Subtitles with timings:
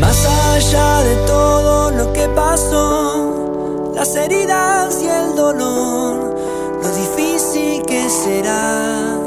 [0.00, 6.36] Más allá de todo lo que pasó, las heridas y el dolor,
[6.82, 9.18] lo difícil que será.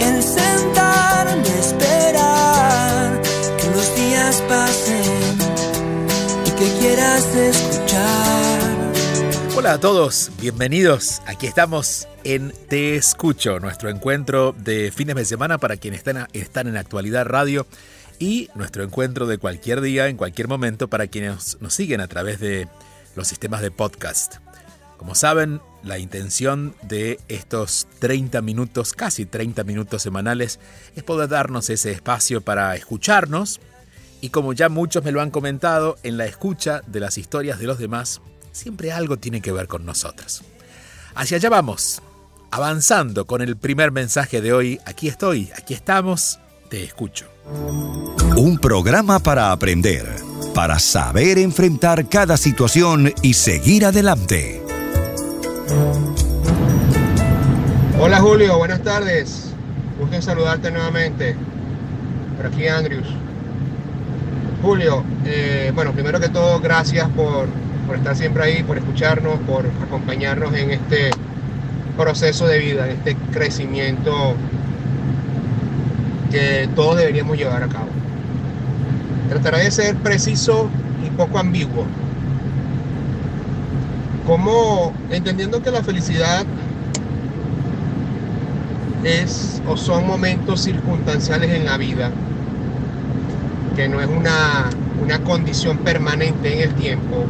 [0.00, 3.22] El sentarme a esperar
[3.58, 5.02] que los días pasen
[6.46, 8.56] y que quieras escuchar.
[9.56, 11.20] Hola a todos, bienvenidos.
[11.26, 16.66] Aquí estamos en Te Escucho, nuestro encuentro de fines de semana para quienes están, están
[16.66, 17.66] en Actualidad Radio
[18.18, 22.40] y nuestro encuentro de cualquier día, en cualquier momento, para quienes nos siguen a través
[22.40, 22.68] de
[23.14, 24.36] los sistemas de podcast.
[24.96, 30.58] Como saben, la intención de estos 30 minutos, casi 30 minutos semanales,
[30.94, 33.60] es poder darnos ese espacio para escucharnos
[34.20, 37.66] y como ya muchos me lo han comentado, en la escucha de las historias de
[37.66, 38.20] los demás,
[38.52, 40.42] siempre algo tiene que ver con nosotros.
[41.14, 42.02] Hacia allá vamos,
[42.50, 44.80] avanzando con el primer mensaje de hoy.
[44.86, 46.38] Aquí estoy, aquí estamos,
[46.70, 47.35] te escucho.
[47.48, 50.04] Un programa para aprender,
[50.52, 54.60] para saber enfrentar cada situación y seguir adelante.
[58.00, 59.52] Hola Julio, buenas tardes.
[59.96, 61.36] Gusto en saludarte nuevamente.
[62.36, 63.06] Por aquí Andrews.
[64.60, 67.46] Julio, eh, bueno, primero que todo, gracias por,
[67.86, 71.10] por estar siempre ahí, por escucharnos, por acompañarnos en este
[71.96, 74.34] proceso de vida, en este crecimiento
[76.36, 77.88] que todos deberíamos llevar a cabo.
[79.30, 80.68] Trataré de ser preciso
[81.04, 81.86] y poco ambiguo.
[84.26, 86.44] Como entendiendo que la felicidad
[89.02, 92.10] es o son momentos circunstanciales en la vida,
[93.74, 94.68] que no es una,
[95.02, 97.24] una condición permanente en el tiempo.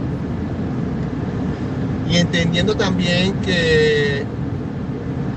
[2.10, 4.24] Y entendiendo también que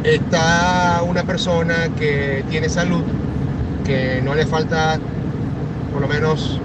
[0.03, 3.03] está una persona que tiene salud,
[3.89, 5.00] que no le falta,
[5.91, 6.61] por lo menos,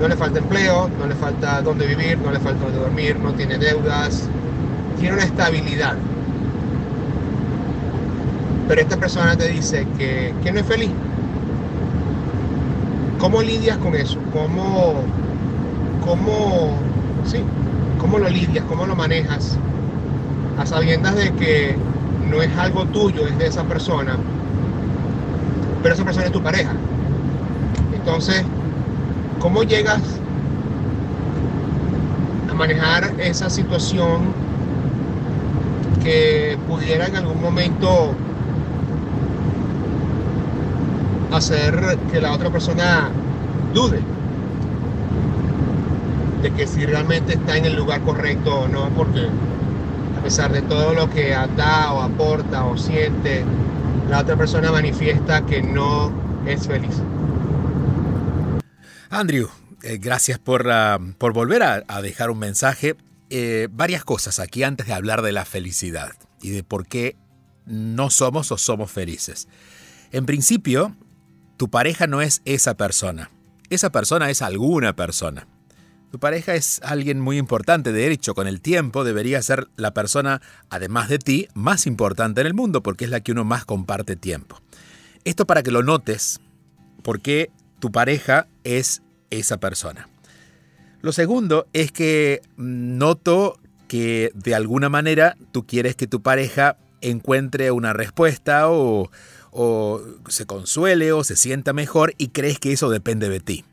[0.00, 3.32] no le falta empleo, no le falta dónde vivir, no le falta dónde dormir, no
[3.32, 4.28] tiene deudas,
[5.00, 5.96] tiene una estabilidad.
[8.68, 10.90] Pero esta persona te dice que, no es feliz.
[13.18, 14.18] ¿Cómo lidias con eso?
[14.32, 15.02] ¿Cómo,
[16.06, 16.76] cómo,
[17.24, 17.38] sí,
[17.98, 18.64] cómo lo lidias?
[18.66, 19.58] ¿Cómo lo manejas?
[20.58, 21.74] A sabiendas de que
[22.30, 24.16] no es algo tuyo, es de esa persona,
[25.82, 26.72] pero esa persona es tu pareja.
[27.94, 28.44] Entonces,
[29.38, 30.02] ¿cómo llegas
[32.50, 34.32] a manejar esa situación
[36.02, 38.14] que pudiera en algún momento
[41.32, 43.10] hacer que la otra persona
[43.72, 44.00] dude
[46.42, 49.28] de que si realmente está en el lugar correcto o no, porque
[50.18, 53.44] a pesar de todo lo que da o aporta o siente,
[54.10, 56.12] la otra persona manifiesta que no
[56.44, 56.96] es feliz.
[59.08, 59.48] Andrew,
[59.82, 62.96] eh, gracias por, uh, por volver a, a, dejar un mensaje.
[63.30, 66.10] Eh, varias cosas aquí antes de hablar de la felicidad
[66.42, 67.16] y de por qué
[67.66, 69.46] no somos o somos felices.
[70.10, 70.96] En principio,
[71.56, 73.30] tu pareja no es esa persona.
[73.68, 75.46] Esa persona es alguna persona.
[76.10, 80.42] Tu pareja es alguien muy importante, de hecho, con el tiempo debería ser la persona,
[80.68, 84.16] además de ti, más importante en el mundo, porque es la que uno más comparte
[84.16, 84.60] tiempo.
[85.24, 86.40] Esto para que lo notes,
[87.04, 90.08] porque tu pareja es esa persona.
[91.00, 97.70] Lo segundo es que noto que de alguna manera tú quieres que tu pareja encuentre
[97.70, 99.10] una respuesta o,
[99.52, 103.64] o se consuele o se sienta mejor y crees que eso depende de ti.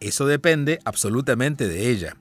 [0.00, 2.16] Eso depende absolutamente de ella.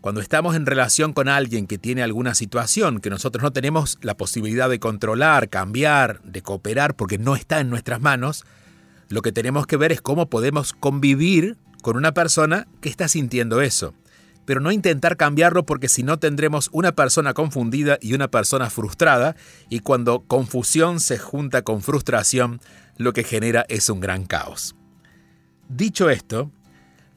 [0.00, 4.16] Cuando estamos en relación con alguien que tiene alguna situación que nosotros no tenemos la
[4.16, 8.44] posibilidad de controlar, cambiar, de cooperar porque no está en nuestras manos,
[9.08, 13.60] lo que tenemos que ver es cómo podemos convivir con una persona que está sintiendo
[13.60, 13.94] eso.
[14.44, 19.34] Pero no intentar cambiarlo porque si no tendremos una persona confundida y una persona frustrada
[19.68, 22.60] y cuando confusión se junta con frustración,
[22.96, 24.74] lo que genera es un gran caos.
[25.68, 26.50] Dicho esto,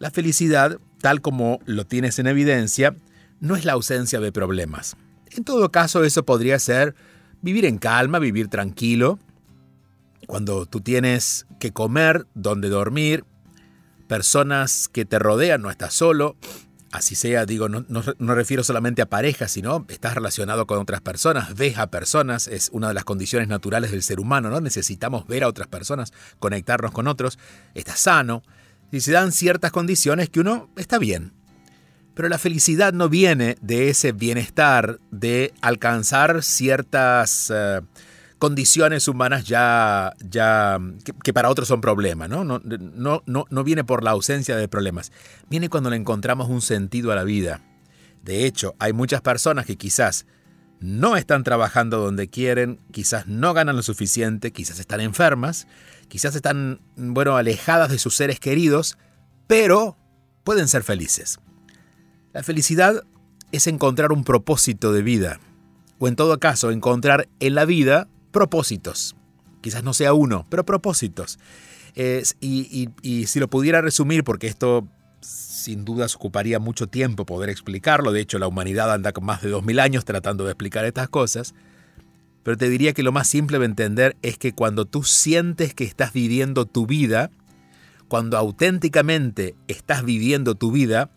[0.01, 2.95] la felicidad, tal como lo tienes en evidencia,
[3.39, 4.97] no es la ausencia de problemas.
[5.29, 6.95] En todo caso, eso podría ser
[7.43, 9.19] vivir en calma, vivir tranquilo,
[10.25, 13.25] cuando tú tienes que comer, donde dormir,
[14.07, 16.35] personas que te rodean, no estás solo,
[16.91, 21.55] así sea, digo, no, no, refiero solamente a parejas, sino estás relacionado con otras personas,
[21.55, 24.61] ves a personas, es una de las condiciones naturales del ser humano, ¿no?
[24.61, 27.37] Necesitamos ver a otras personas, conectarnos con otros,
[27.75, 28.41] estás sano,
[28.91, 31.33] y se dan ciertas condiciones que uno está bien.
[32.13, 37.51] Pero la felicidad no viene de ese bienestar, de alcanzar ciertas...
[37.53, 37.81] Eh,
[38.41, 40.79] condiciones humanas ya, ya
[41.23, 42.43] que, para otros son problemas, ¿no?
[42.43, 45.11] No, no, no, no viene por la ausencia de problemas,
[45.47, 47.61] viene cuando le encontramos un sentido a la vida.
[48.23, 50.25] De hecho, hay muchas personas que quizás
[50.79, 55.67] no están trabajando donde quieren, quizás no ganan lo suficiente, quizás están enfermas,
[56.11, 58.97] quizás están, bueno, alejadas de sus seres queridos,
[59.47, 59.95] pero
[60.43, 61.39] pueden ser felices.
[62.33, 63.05] La felicidad
[63.53, 65.39] es encontrar un propósito de vida,
[65.99, 69.15] o en todo caso, encontrar en la vida propósitos.
[69.61, 71.39] Quizás no sea uno, pero propósitos.
[71.95, 72.89] y,
[73.25, 74.85] si lo pudiera resumir, porque esto
[75.21, 79.49] sin dudas ocuparía mucho tiempo poder explicarlo, de hecho la humanidad anda con más de
[79.49, 81.53] 2000 años tratando de explicar estas cosas,
[82.43, 85.83] pero te diría que lo más simple de entender es que cuando tú sientes que
[85.83, 87.31] estás viviendo tu vida,
[88.07, 91.11] cuando auténticamente estás viviendo tu vida,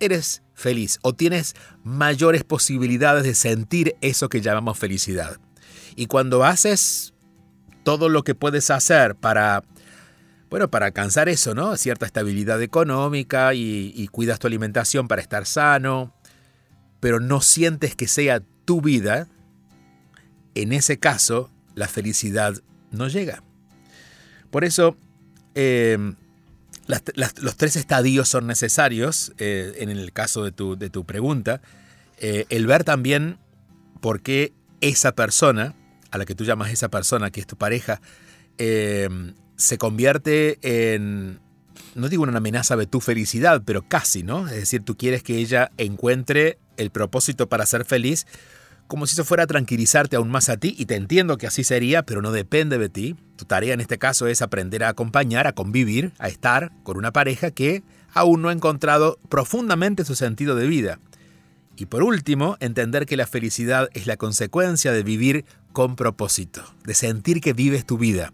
[0.00, 5.38] eres feliz o tienes mayores posibilidades de sentir eso que llamamos felicidad.
[5.96, 7.14] Y cuando haces
[7.82, 9.62] todo lo que puedes hacer para,
[10.50, 11.76] bueno, para alcanzar eso, ¿no?
[11.76, 16.14] Cierta estabilidad económica y, y cuidas tu alimentación para estar sano,
[17.00, 19.28] pero no sientes que sea tu vida,
[20.54, 22.54] en ese caso la felicidad
[22.90, 23.42] no llega.
[24.50, 24.96] Por eso,
[25.54, 25.98] eh,
[26.86, 31.60] los tres estadios son necesarios eh, en el caso de tu, de tu pregunta.
[32.18, 33.38] Eh, el ver también
[34.00, 35.74] por qué esa persona
[36.10, 38.00] a la que tú llamas esa persona, que es tu pareja,
[38.56, 41.40] se convierte en,
[41.94, 44.46] no digo una amenaza de tu felicidad, pero casi, ¿no?
[44.46, 48.26] Es decir, tú quieres que ella encuentre el propósito para ser feliz,
[48.94, 51.64] como si eso fuera a tranquilizarte aún más a ti, y te entiendo que así
[51.64, 53.16] sería, pero no depende de ti.
[53.34, 57.12] Tu tarea en este caso es aprender a acompañar, a convivir, a estar con una
[57.12, 57.82] pareja que
[58.12, 61.00] aún no ha encontrado profundamente su sentido de vida.
[61.76, 66.94] Y por último, entender que la felicidad es la consecuencia de vivir con propósito, de
[66.94, 68.32] sentir que vives tu vida.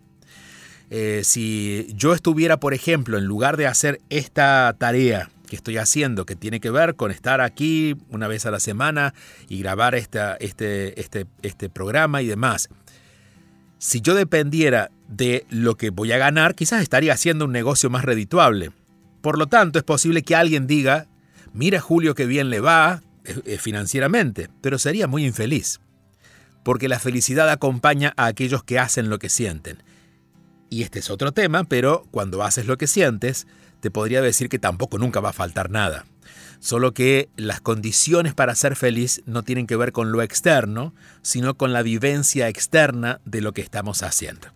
[0.90, 6.24] Eh, si yo estuviera, por ejemplo, en lugar de hacer esta tarea que estoy haciendo,
[6.24, 9.12] que tiene que ver con estar aquí una vez a la semana
[9.48, 12.70] y grabar este, este, este programa y demás,
[13.76, 18.04] si yo dependiera de lo que voy a ganar, quizás estaría haciendo un negocio más
[18.04, 18.70] redituable.
[19.20, 21.06] Por lo tanto, es posible que alguien diga,
[21.52, 25.80] mira Julio qué bien le va eh, eh, financieramente, pero sería muy infeliz
[26.62, 29.82] porque la felicidad acompaña a aquellos que hacen lo que sienten.
[30.68, 33.46] Y este es otro tema, pero cuando haces lo que sientes,
[33.80, 36.06] te podría decir que tampoco nunca va a faltar nada.
[36.60, 41.56] Solo que las condiciones para ser feliz no tienen que ver con lo externo, sino
[41.56, 44.48] con la vivencia externa de lo que estamos haciendo.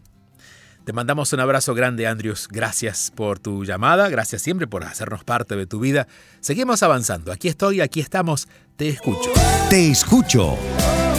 [0.85, 2.47] Te mandamos un abrazo grande, Andrews.
[2.51, 6.07] Gracias por tu llamada, gracias siempre por hacernos parte de tu vida.
[6.41, 7.33] Seguimos avanzando.
[7.33, 8.49] Aquí estoy, aquí estamos.
[8.77, 9.33] Te escucho.
[9.71, 10.59] Te escucho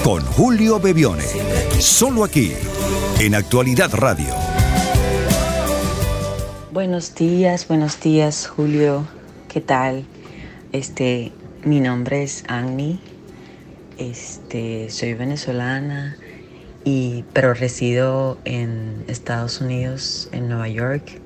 [0.03, 1.25] con Julio Bebione.
[1.79, 2.53] Solo aquí,
[3.19, 4.44] en Actualidad Radio.
[6.75, 9.07] Buenos días, buenos días, Julio.
[9.47, 10.03] ¿Qué tal?
[10.73, 11.31] Este,
[11.63, 12.99] mi nombre es Annie.
[13.97, 16.17] Este, soy venezolana
[16.83, 21.21] y pero resido en Estados Unidos, en Nueva York.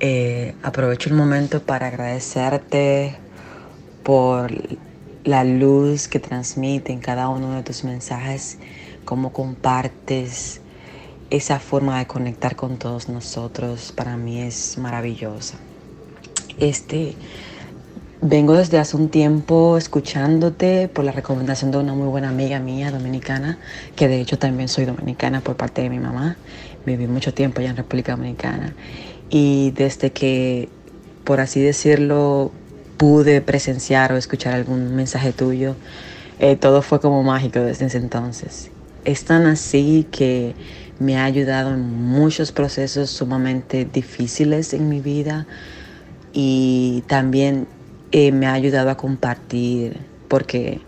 [0.00, 3.16] Eh, aprovecho el momento para agradecerte
[4.02, 4.52] por
[5.24, 8.58] la luz que transmite en cada uno de tus mensajes,
[9.06, 10.60] cómo compartes
[11.36, 15.56] esa forma de conectar con todos nosotros, para mí es maravillosa.
[16.58, 17.14] Este,
[18.20, 22.90] vengo desde hace un tiempo escuchándote por la recomendación de una muy buena amiga mía
[22.90, 23.58] dominicana,
[23.96, 26.36] que de hecho también soy dominicana por parte de mi mamá.
[26.86, 28.74] Viví mucho tiempo allá en República Dominicana.
[29.30, 30.68] Y desde que,
[31.24, 32.52] por así decirlo,
[32.96, 35.74] pude presenciar o escuchar algún mensaje tuyo,
[36.38, 38.70] eh, todo fue como mágico desde ese entonces.
[39.04, 40.54] Es tan así que
[40.98, 45.46] me ha ayudado en muchos procesos sumamente difíciles en mi vida,
[46.32, 47.68] y también
[48.12, 49.96] eh, me ha ayudado a compartir
[50.28, 50.80] porque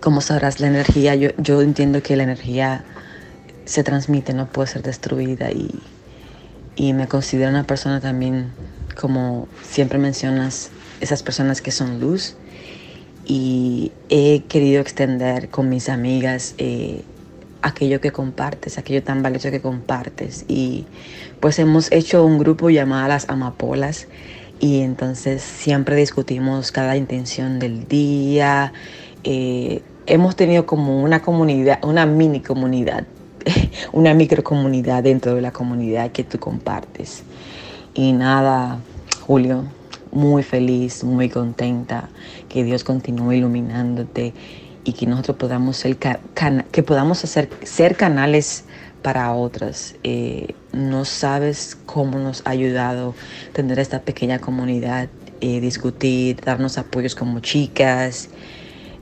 [0.00, 2.84] como sabrás la energía, yo, yo entiendo que la energía
[3.64, 5.68] se transmite, no puede ser destruida y,
[6.76, 8.52] y me considero una persona también,
[8.98, 10.70] como siempre mencionas,
[11.00, 12.36] esas personas que son luz.
[13.26, 17.02] Y he querido extender con mis amigas eh,
[17.62, 20.86] aquello que compartes, aquello tan valioso que compartes y
[21.40, 24.08] pues hemos hecho un grupo llamado las amapolas
[24.60, 28.72] y entonces siempre discutimos cada intención del día.
[29.24, 33.06] Eh, hemos tenido como una comunidad, una mini comunidad,
[33.92, 37.22] una micro comunidad dentro de la comunidad que tú compartes.
[37.94, 38.80] Y nada,
[39.26, 39.64] Julio,
[40.10, 42.08] muy feliz, muy contenta,
[42.48, 44.32] que Dios continúe iluminándote
[44.88, 48.64] y que nosotros podamos ser, que podamos hacer, ser canales
[49.02, 49.96] para otras.
[50.02, 53.14] Eh, no sabes cómo nos ha ayudado
[53.52, 55.10] tener esta pequeña comunidad,
[55.42, 58.30] eh, discutir, darnos apoyos como chicas.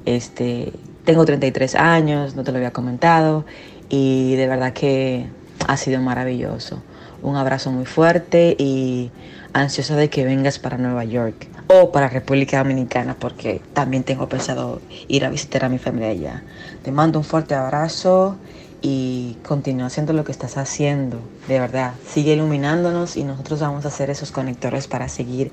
[0.07, 0.73] Este,
[1.05, 3.45] tengo 33 años, no te lo había comentado,
[3.89, 5.29] y de verdad que
[5.69, 6.83] ha sido maravilloso.
[7.23, 9.13] Un abrazo muy fuerte y
[9.53, 14.81] ansiosa de que vengas para Nueva York o para República Dominicana porque también tengo pensado
[15.09, 16.43] ir a visitar a mi familia allá.
[16.83, 18.37] Te mando un fuerte abrazo
[18.83, 21.21] y continúa haciendo lo que estás haciendo.
[21.49, 25.51] De verdad, sigue iluminándonos y nosotros vamos a hacer esos conectores para seguir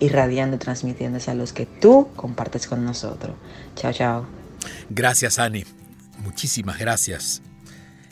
[0.00, 3.36] irradiando y transmitiéndose a los que tú compartes con nosotros.
[3.76, 4.26] Chao, chao.
[4.90, 5.64] Gracias, Ani.
[6.18, 7.42] Muchísimas gracias.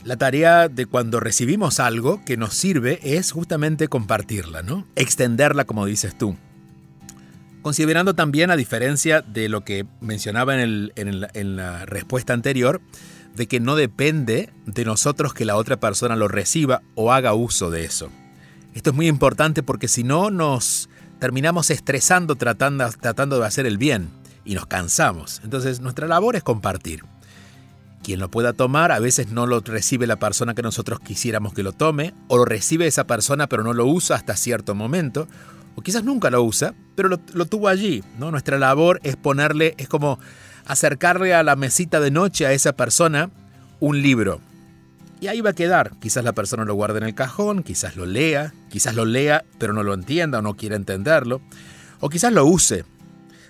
[0.03, 4.87] La tarea de cuando recibimos algo que nos sirve es justamente compartirla, ¿no?
[4.95, 6.35] Extenderla, como dices tú.
[7.61, 12.81] Considerando también, a diferencia de lo que mencionaba en, la respuesta anterior,
[13.35, 17.69] de que no depende de nosotros que la otra persona lo reciba o haga uso
[17.69, 18.09] de eso.
[18.73, 20.89] Esto es muy importante porque si no nos
[21.19, 24.09] terminamos estresando tratando de hacer el bien
[24.43, 25.39] y nos cansamos.
[25.43, 27.03] Entonces nuestra labor es compartir.
[28.03, 31.61] Quien lo pueda tomar a veces no lo recibe la persona que nosotros quisiéramos que
[31.61, 35.27] lo tome, o lo recibe esa persona pero no lo usa hasta cierto momento,
[35.75, 38.03] o quizás nunca lo usa, pero lo, tuvo allí.
[38.17, 38.31] ¿no?
[38.31, 40.19] Nuestra labor es ponerle, es como
[40.65, 43.29] acercarle a la mesita de noche a esa persona
[43.79, 44.41] un libro.
[45.19, 45.91] Y ahí va a quedar.
[45.99, 49.73] Quizás la persona lo guarde en el cajón, quizás lo lea, quizás lo lea pero
[49.73, 51.41] no lo entienda o no quiera entenderlo,
[51.99, 52.85] o quizás lo use.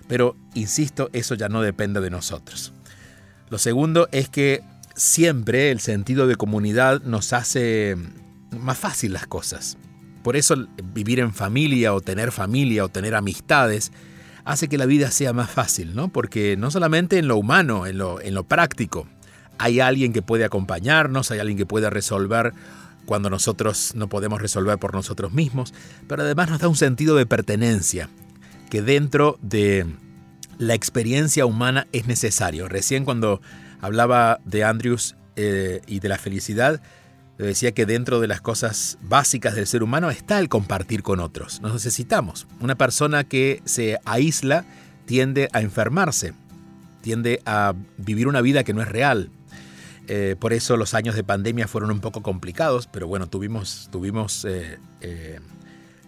[0.07, 2.73] Pero, insisto, eso ya no depende de nosotros.
[3.49, 4.61] Lo segundo es que
[4.95, 7.95] siempre el sentido de comunidad nos hace
[8.51, 9.77] más fácil las cosas.
[10.23, 10.55] Por eso
[10.93, 13.91] vivir en familia o tener familia o tener amistades
[14.45, 16.09] hace que la vida sea más fácil, ¿no?
[16.09, 19.07] Porque no solamente en lo humano, en lo, en lo práctico,
[19.57, 22.53] hay alguien que puede acompañarnos, hay alguien que puede resolver
[23.05, 25.73] cuando nosotros no podemos resolver por nosotros mismos,
[26.07, 28.09] pero además nos da un sentido de pertenencia,
[28.69, 29.85] que dentro de
[30.57, 32.67] la experiencia humana es necesario.
[32.67, 33.41] Recién cuando
[33.81, 36.81] hablaba de Andrews eh, y de la felicidad,
[37.45, 41.61] decía que dentro de las cosas básicas del ser humano está el compartir con otros.
[41.61, 42.47] Nos necesitamos.
[42.59, 44.65] Una persona que se aísla
[45.05, 46.33] tiende a enfermarse,
[47.01, 49.29] tiende a vivir una vida que no es real.
[50.07, 54.45] Eh, por eso los años de pandemia fueron un poco complicados, pero bueno, tuvimos, tuvimos
[54.45, 55.39] eh, eh,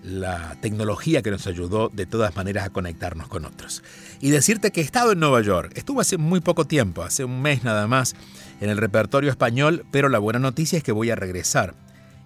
[0.03, 3.83] la tecnología que nos ayudó de todas maneras a conectarnos con otros.
[4.19, 7.41] Y decirte que he estado en Nueva York, estuve hace muy poco tiempo, hace un
[7.41, 8.15] mes nada más,
[8.60, 11.75] en el repertorio español, pero la buena noticia es que voy a regresar.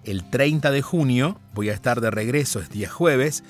[0.04, 3.44] El 30 de junio voy a estar de regreso, es día jueves.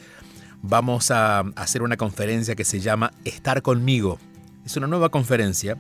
[0.61, 4.19] Vamos a hacer una conferencia que se llama Estar conmigo.
[4.67, 5.79] Es una nueva conferencia,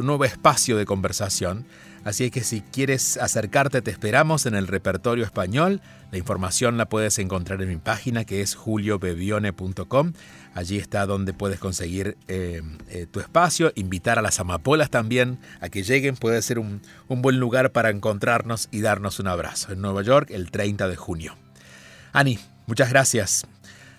[0.00, 1.66] es nuevo espacio de conversación.
[2.04, 5.80] Así que si quieres acercarte, te esperamos en el repertorio español.
[6.10, 10.12] La información la puedes encontrar en mi página que es juliobebione.com.
[10.54, 15.68] Allí está donde puedes conseguir eh, eh, tu espacio, invitar a las amapolas también a
[15.68, 16.16] que lleguen.
[16.16, 20.30] Puede ser un, un buen lugar para encontrarnos y darnos un abrazo en Nueva York
[20.32, 21.36] el 30 de junio.
[22.12, 23.46] Ani, muchas gracias.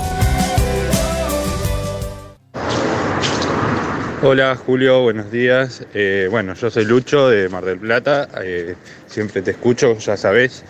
[4.21, 5.85] Hola Julio, buenos días.
[5.93, 8.75] Eh, bueno, yo soy Lucho de Mar del Plata, eh,
[9.07, 10.65] siempre te escucho, ya sabes.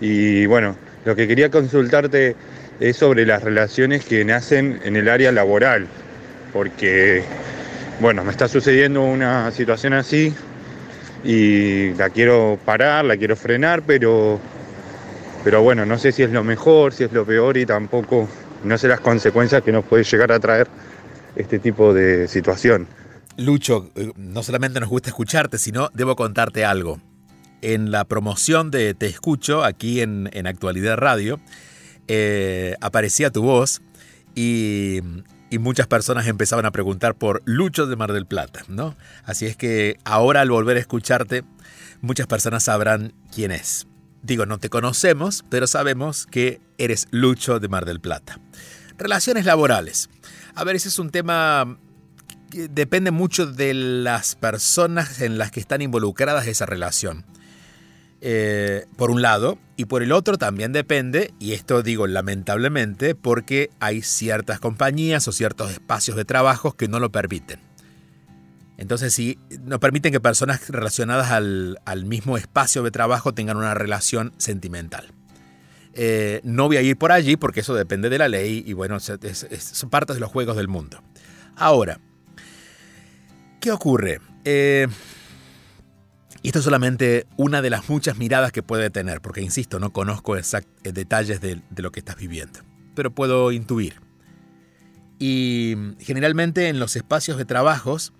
[0.00, 2.36] Y bueno, lo que quería consultarte
[2.78, 5.88] es sobre las relaciones que nacen en el área laboral,
[6.52, 7.24] porque
[8.00, 10.34] bueno, me está sucediendo una situación así
[11.24, 14.40] y la quiero parar, la quiero frenar, pero,
[15.42, 18.28] pero bueno, no sé si es lo mejor, si es lo peor y tampoco
[18.64, 20.68] no sé las consecuencias que nos puede llegar a traer
[21.36, 22.86] este tipo de situación.
[23.36, 27.00] Lucho, eh, no solamente nos gusta escucharte, sino debo contarte algo.
[27.62, 31.40] En la promoción de Te Escucho, aquí en, Actualidad Radio,
[32.06, 33.80] eh, aparecía tu voz
[34.34, 35.00] y,
[35.54, 38.96] y, muchas personas empezaban a preguntar por Lucho de Mar del Plata, ¿no?
[39.24, 41.44] Así es que ahora al volver a escucharte,
[42.00, 43.86] muchas personas sabrán quién es.
[44.22, 48.40] Digo, no te conocemos, pero sabemos que eres Lucho de Mar del Plata.
[48.96, 50.08] Relaciones laborales.
[50.54, 51.78] A ver, ese es un tema
[52.50, 57.24] que depende mucho de las personas en las que están involucradas esa relación.
[58.26, 63.68] Eh, por un lado, y por el otro también depende, y esto digo lamentablemente, porque
[63.80, 67.60] hay ciertas compañías o ciertos espacios de trabajo que no lo permiten.
[68.78, 74.32] Entonces, si no permiten que personas relacionadas al, mismo espacio de trabajo tengan una relación
[74.38, 75.12] sentimental.
[75.92, 79.00] Eh, no voy a ir por allí porque eso depende de la ley y bueno,
[79.00, 81.02] son partes de los juegos del mundo.
[81.56, 82.00] Ahora,
[83.60, 84.22] ¿qué ocurre?
[84.46, 84.88] Eh,
[86.44, 89.94] y esto es solamente una de las muchas miradas que puede tener, porque insisto, no
[89.94, 92.60] conozco exact eh, detalles de, lo que estás viviendo,
[92.94, 93.94] pero puedo intuir.
[95.18, 98.12] Y generalmente en los espacios de trabajos,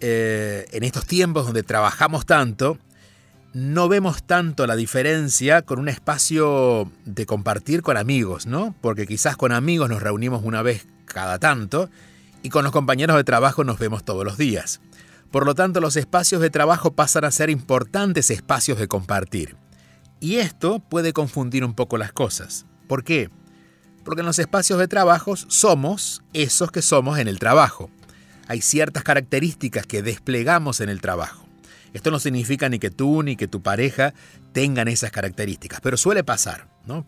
[0.00, 2.78] en estos tiempos donde trabajamos tanto,
[3.54, 8.74] no vemos tanto la diferencia con un espacio de compartir con amigos, ¿no?
[8.82, 11.88] Porque quizás con amigos nos reunimos una vez cada tanto
[12.42, 14.82] y con los compañeros de trabajo nos vemos todos los días.
[15.30, 19.56] Por lo tanto, los espacios de trabajo pasan a ser importantes espacios de compartir.
[20.20, 22.66] Y esto puede confundir un poco las cosas.
[22.86, 23.30] ¿Por qué?
[24.04, 27.90] Porque en los espacios de trabajo somos esos que somos en el trabajo.
[28.46, 31.46] Hay ciertas características que desplegamos en el trabajo.
[31.92, 34.14] Esto no significa ni que tú ni que tu pareja
[34.52, 36.68] tengan esas características, pero suele pasar.
[36.86, 37.06] ¿no?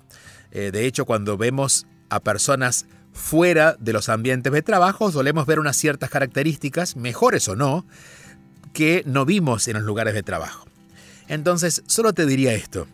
[0.50, 5.58] Eh, de hecho, cuando vemos a personas fuera de los ambientes de trabajo, solemos ver
[5.60, 7.86] unas ciertas características, mejores o no,
[8.72, 10.66] que no vimos en los lugares de trabajo.
[11.28, 12.86] Entonces, solo te diría esto.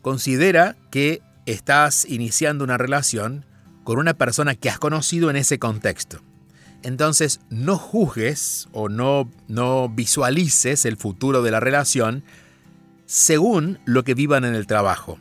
[0.00, 3.46] Considera que estás iniciando una relación
[3.84, 6.20] con una persona que has conocido en ese contexto.
[6.82, 12.24] Entonces no juzgues o no, no visualices el futuro de la relación
[13.06, 15.18] según lo que vivan en el trabajo.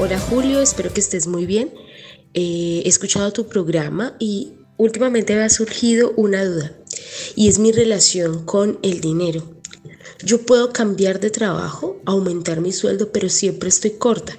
[0.01, 1.73] Hola Julio, espero que estés muy bien.
[2.33, 6.73] Eh, he escuchado tu programa y últimamente me ha surgido una duda
[7.35, 9.55] y es mi relación con el dinero.
[10.21, 14.38] Yo puedo cambiar de trabajo, aumentar mi sueldo, pero siempre estoy corta.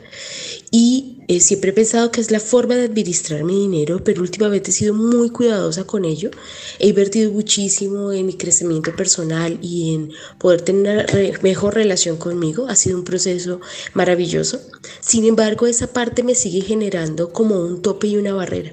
[0.70, 4.72] Y eh, siempre he pensado que es la forma de administrar mi dinero, pero últimamente
[4.72, 6.32] he sido muy cuidadosa con ello.
[6.80, 12.66] He invertido muchísimo en mi crecimiento personal y en poder tener una mejor relación conmigo.
[12.68, 13.60] Ha sido un proceso
[13.94, 14.60] maravilloso.
[14.98, 18.72] Sin embargo, esa parte me sigue generando como un tope y una barrera.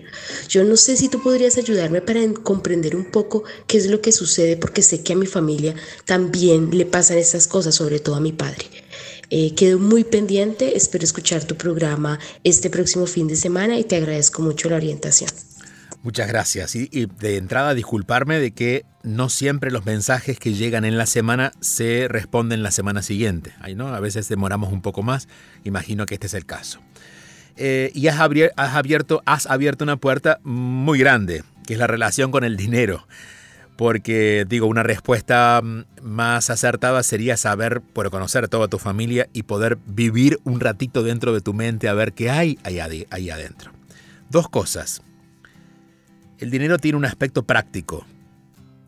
[0.50, 4.12] Yo no sé si tú podrías ayudarme para comprender un poco qué es lo que
[4.12, 8.20] sucede, porque sé que a mi familia también le pasan estas cosas, sobre todo a
[8.20, 8.87] mi padre.
[9.30, 13.98] Eh, quedo muy pendiente, espero escuchar tu programa este próximo fin de semana y te
[13.98, 15.30] agradezco mucho la orientación.
[16.02, 16.76] Muchas gracias.
[16.76, 21.52] Y, de entrada disculparme de que no siempre los mensajes que llegan en la semana
[21.60, 23.54] se responden la semana siguiente.
[23.60, 23.90] Ay, ¿no?
[23.90, 25.28] A veces demoramos un poco más.
[25.66, 26.80] Imagino que este es el caso.
[27.58, 32.46] Eh, y has, abierto, has abierto una puerta muy grande, que es la relación con
[32.46, 33.06] el dinero.
[33.78, 39.30] Porque digo, una respuesta mm, más acertada sería saber, por conocer a toda tu familia
[39.34, 43.72] y poder vivir un ratito dentro de tu mente a ver qué hay ahí, adentro.
[44.30, 45.04] Dos cosas.
[46.40, 48.06] El dinero tiene un aspecto práctico.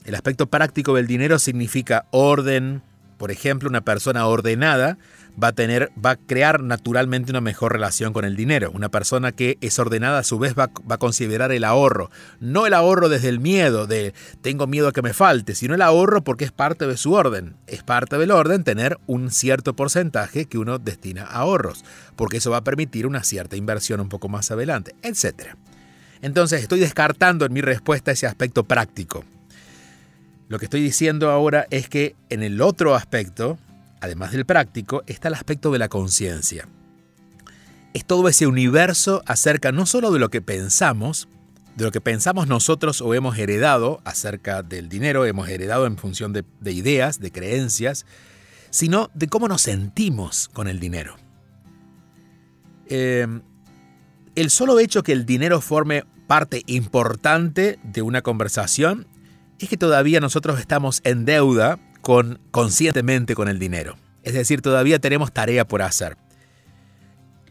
[0.06, 2.82] El aspecto práctico del dinero significa orden.
[3.18, 4.98] Por ejemplo, una persona ordenada
[5.42, 8.72] va a tener, va a crear naturalmente una mejor relación con el dinero.
[8.74, 12.12] Una persona que es ordenada a su vez va, a considerar el ahorro.
[12.40, 15.82] No el ahorro desde el miedo de tengo miedo a que me falte, sino el
[15.82, 17.56] ahorro porque es parte de su orden.
[17.68, 21.84] Es parte del orden tener un cierto porcentaje que uno destina a ahorros,
[22.16, 25.56] porque eso va a permitir una cierta inversión un poco más adelante, etc.
[26.22, 29.24] Entonces estoy descartando en mi respuesta ese aspecto práctico.
[30.50, 33.60] Lo que estoy diciendo ahora es que en el otro aspecto,
[34.02, 36.68] además del práctico, está el aspecto de la conciencia.
[37.94, 41.28] Es todo ese universo acerca no solo de lo que pensamos,
[41.76, 46.34] de lo que pensamos nosotros o hemos heredado acerca del dinero, hemos heredado en función
[46.34, 48.06] de, ideas, de creencias,
[48.70, 51.16] sino de cómo nos sentimos con el dinero.
[52.88, 53.42] Em,
[54.36, 59.08] el solo hecho que el dinero forme parte importante de una conversación
[59.60, 63.98] es que todavía nosotros estamos en deuda con, conscientemente con el dinero.
[64.24, 66.18] Es decir, todavía tenemos tarea por hacer.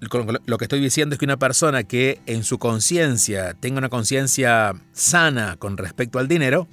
[0.01, 4.75] Lo que estoy diciendo es que una persona que en su conciencia tenga una conciencia
[4.93, 6.69] sana con respecto al dinero,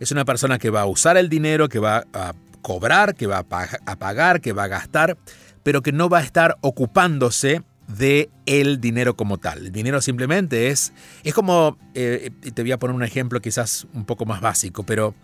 [0.00, 3.38] es una persona que va a usar el dinero, que va a cobrar, que va
[3.38, 5.18] a pagar, que va a gastar,
[5.62, 9.66] pero que no va a estar ocupándose de el dinero como tal.
[9.66, 14.06] El dinero simplemente es, es como, eh, te voy a poner un ejemplo quizás un
[14.06, 15.14] poco más básico, pero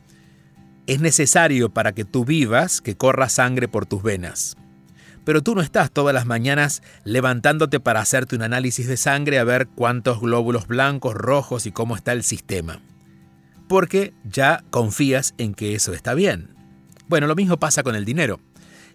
[0.90, 4.56] es necesario para que tú vivas que corra sangre por tus venas.
[5.24, 9.44] Pero tú no estás todas las mañanas levantándote para hacerte un análisis de sangre a
[9.44, 12.82] ver cuántos glóbulos blancos, rojos y cómo está el sistema.
[13.68, 16.56] Porque ya confías en que eso está bien.
[17.06, 18.40] Bueno, lo mismo pasa con el dinero.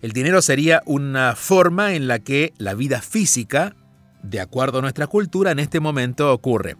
[0.01, 3.73] El dinero sería una forma en la que la vida física,
[4.21, 6.75] de acuerdo a nuestra cultura, en este momento ocurre.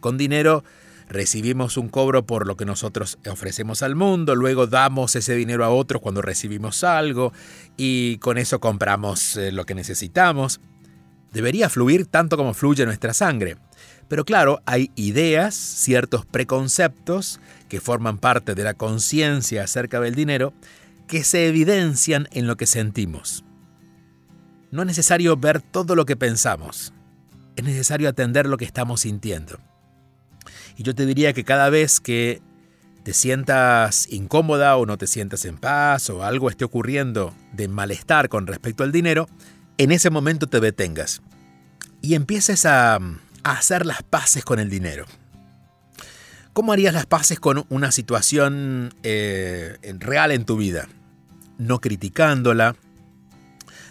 [0.00, 0.64] Con dinero
[1.08, 5.70] recibimos un cobro por lo que nosotros ofrecemos al mundo, luego damos ese dinero a
[5.70, 7.32] otros cuando recibimos algo
[7.76, 10.60] y con eso compramos eh, lo que necesitamos.
[11.32, 13.56] Debería fluir tanto como fluye nuestra sangre.
[14.08, 20.52] Pero claro, hay ideas, ciertos preconceptos que forman parte de la conciencia acerca del dinero
[21.06, 23.44] que se evidencian en lo que sentimos.
[24.70, 26.92] No es necesario ver todo lo que pensamos,
[27.56, 29.58] es necesario atender lo que estamos sintiendo.
[30.76, 32.42] Y yo te diría que cada vez que
[33.04, 38.28] te sientas incómoda o no te sientas en paz o algo esté ocurriendo de malestar
[38.28, 39.28] con respecto al dinero,
[39.76, 41.20] en ese momento te detengas
[42.00, 42.98] y empieces a,
[43.44, 45.04] hacer las paces con el dinero.
[46.54, 50.88] ¿Cómo harías las paces con una situación eh, real en tu vida?
[51.58, 52.74] No criticándola,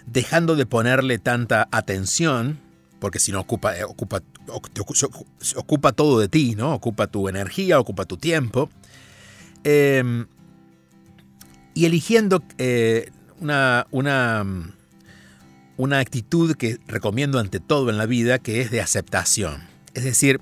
[0.07, 2.59] dejando de ponerle tanta atención,
[3.03, 4.21] porque si no ocupa, eh, ocupa
[5.57, 6.73] ocupa todo de ti, ¿no?
[6.73, 8.69] Ocupa tu energía, ocupa tu tiempo.
[9.65, 10.25] Em,
[11.73, 13.11] y eligiendo eh,
[13.41, 14.45] una, una,
[15.75, 19.63] una actitud que recomiendo ante todo en la vida, que es de aceptación.
[19.93, 20.39] Es decir,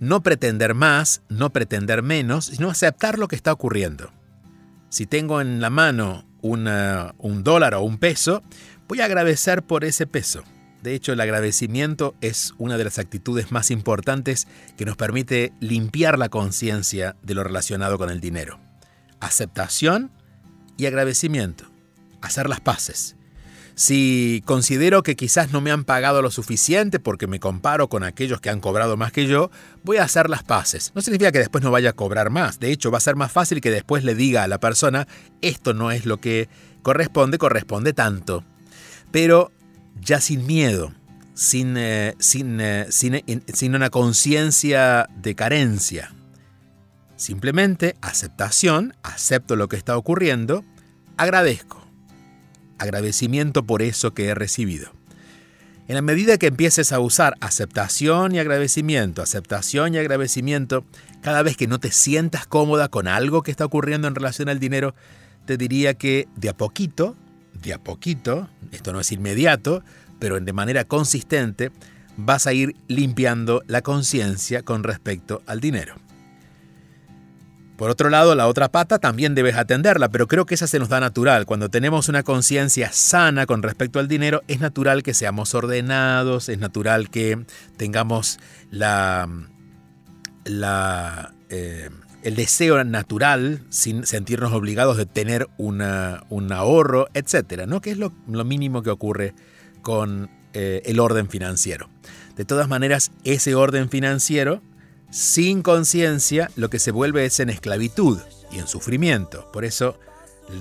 [0.00, 4.10] no pretender más, no pretender menos, sino aceptar lo que está ocurriendo.
[4.88, 6.64] Si tengo en la mano un
[7.44, 8.42] dólar o un peso,
[8.88, 10.42] voy a agradecer por ese peso.
[10.82, 16.18] De hecho, el agradecimiento es una de las actitudes más importantes que nos permite limpiar
[16.18, 18.60] la conciencia de lo relacionado con el dinero.
[19.20, 20.10] Aceptación
[20.76, 21.64] y agradecimiento.
[22.20, 23.16] Hacer las paces.
[23.78, 28.40] Si considero que quizás no me han pagado lo suficiente porque me comparo con aquellos
[28.40, 29.52] que han cobrado más que yo,
[29.84, 30.90] voy a hacer las paces.
[30.96, 32.58] No significa que después no vaya a cobrar más.
[32.58, 35.06] De hecho, va a ser más fácil que después le diga a la persona,
[35.42, 36.48] esto no es lo que
[36.82, 38.42] corresponde, corresponde tanto.
[39.12, 39.52] Pero
[40.00, 40.92] ya sin miedo,
[41.34, 46.12] sin, eh, sin, eh, sin una conciencia de carencia.
[47.16, 50.64] Simplemente aceptación, acepto lo que está ocurriendo,
[51.16, 51.84] agradezco.
[52.78, 54.92] Agradecimiento por eso que he recibido.
[55.88, 60.84] En la medida que empieces a usar aceptación y agradecimiento, aceptación y agradecimiento,
[61.22, 64.60] cada vez que no te sientas cómoda con algo que está ocurriendo en relación al
[64.60, 64.94] dinero,
[65.46, 67.16] te diría que de a poquito
[67.62, 69.82] de a poquito, esto no es inmediato,
[70.18, 71.70] pero de manera consistente,
[72.16, 75.94] vas a ir limpiando la conciencia con respecto al dinero.
[77.78, 80.88] Por otro lado, la otra pata también debes atenderla, pero creo que esa se nos
[80.88, 81.46] da natural.
[81.46, 86.58] Cuando tenemos una conciencia sana con respecto al dinero, es natural que seamos ordenados, es
[86.58, 88.40] natural que tengamos
[88.72, 89.28] la,
[90.44, 91.90] la eh,
[92.22, 97.80] el deseo natural, sin sentirnos obligados de tener una, un ahorro, etcétera, ¿no?
[97.80, 98.12] Que es lo,
[98.44, 99.34] mínimo que ocurre
[99.82, 101.88] con eh, el orden financiero.
[102.36, 104.62] De todas maneras, ese orden financiero,
[105.10, 108.18] sin conciencia, lo que se vuelve es en esclavitud
[108.52, 109.50] y en sufrimiento.
[109.52, 109.98] Por eso,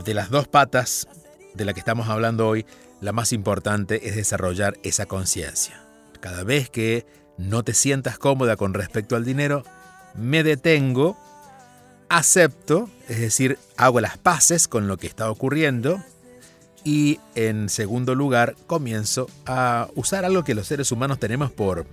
[0.05, 1.07] de las dos patas
[1.53, 2.65] de la que estamos hablando hoy,
[3.01, 5.83] la más importante es desarrollar esa conciencia.
[6.19, 7.05] Cada vez que
[7.37, 9.63] no te sientas cómoda con respecto al dinero,
[10.15, 11.17] me detengo,
[12.09, 16.03] acepto, es decir, hago las paces con lo que está ocurriendo
[16.83, 21.85] y en segundo lugar comienzo a usar algo que los seres humanos tenemos por,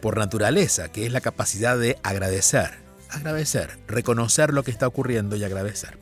[0.00, 2.70] por naturaleza, que es la capacidad de agradecer,
[3.10, 5.98] agradecer, reconocer lo que está ocurriendo y agradecer.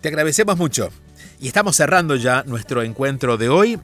[0.00, 0.90] Te agradecemos mucho
[1.38, 3.80] y estamos cerrando ya nuestro encuentro de hoy